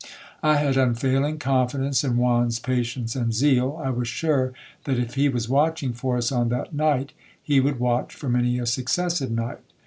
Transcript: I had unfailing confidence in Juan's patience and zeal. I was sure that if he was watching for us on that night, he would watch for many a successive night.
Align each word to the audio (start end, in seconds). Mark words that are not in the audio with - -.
I 0.41 0.55
had 0.55 0.77
unfailing 0.77 1.37
confidence 1.37 2.03
in 2.03 2.13
Juan's 2.15 2.57
patience 2.57 3.15
and 3.15 3.31
zeal. 3.31 3.79
I 3.85 3.91
was 3.91 4.07
sure 4.07 4.51
that 4.85 4.97
if 4.97 5.13
he 5.13 5.29
was 5.29 5.47
watching 5.47 5.93
for 5.93 6.17
us 6.17 6.31
on 6.31 6.49
that 6.49 6.73
night, 6.73 7.13
he 7.43 7.59
would 7.59 7.79
watch 7.79 8.15
for 8.15 8.27
many 8.27 8.57
a 8.57 8.65
successive 8.65 9.29
night. 9.29 9.59